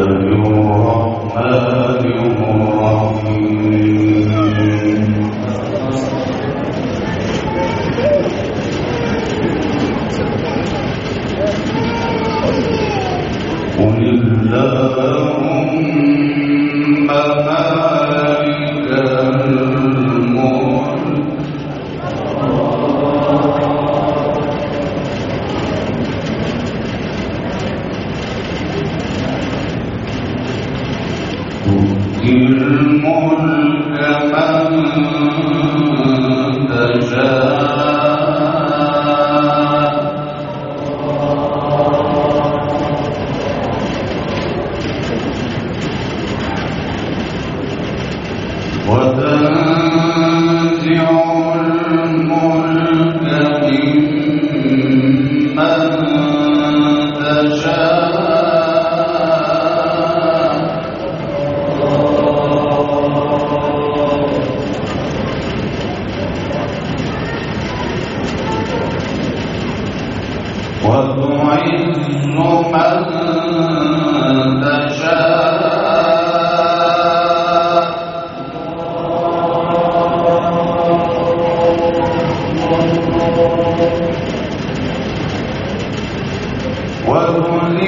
[0.00, 1.83] الرحمن
[32.28, 33.84] الملك
[34.70, 35.63] من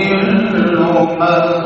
[0.00, 0.76] يضل
[1.20, 1.65] من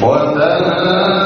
[0.05, 1.22] وأنا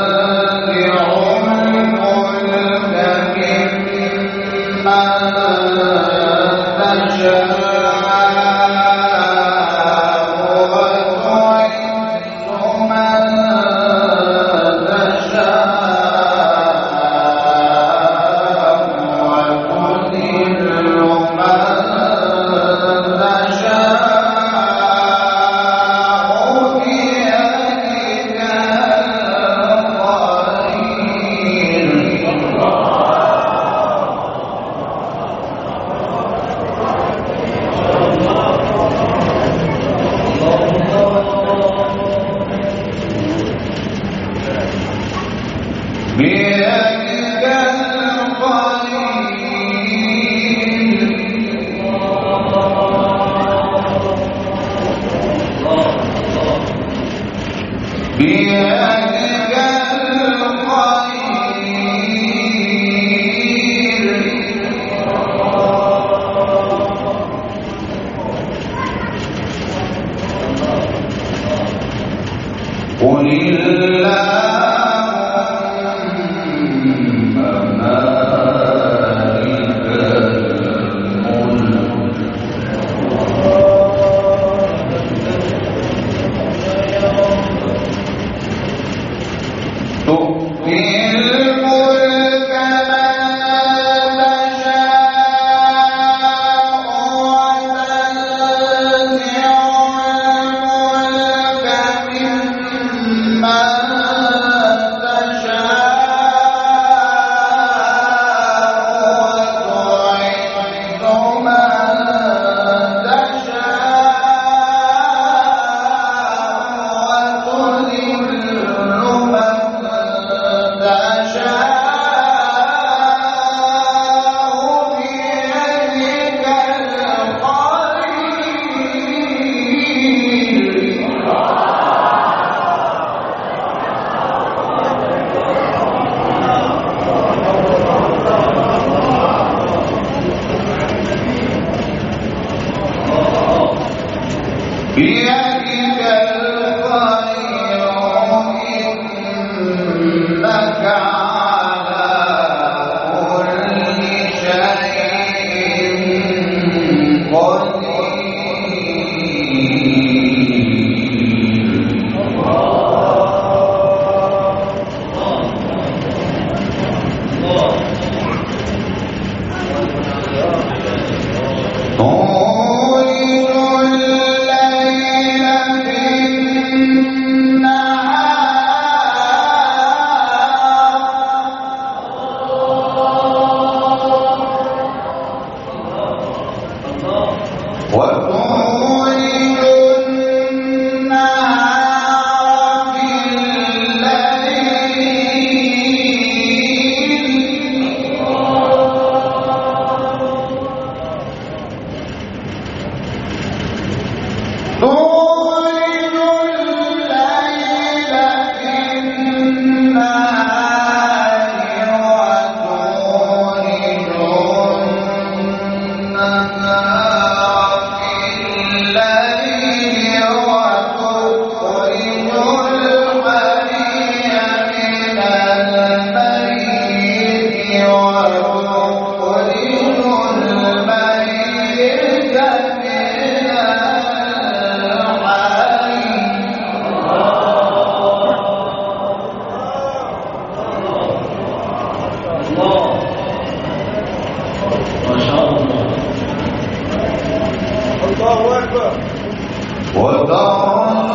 [249.96, 251.15] وترزق